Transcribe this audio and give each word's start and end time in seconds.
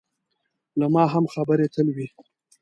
له 0.79 0.85
ما 0.93 1.03
هم 1.13 1.25
خبرې 1.33 1.67
تل 1.73 1.87
وي. 1.95 2.07